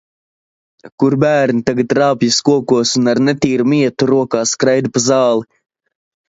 Kur 1.01 1.15
bērni 1.23 1.61
tagad 1.67 1.93
rāpjas 1.99 2.39
kokos 2.49 2.95
un 3.01 3.11
ar 3.13 3.21
netīru 3.27 3.69
mietu 3.75 4.09
rokā 4.13 4.43
skraida 4.55 4.93
pa 4.97 5.05
zāli. 5.11 5.47